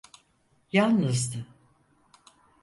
[0.71, 1.45] Yalnızdı.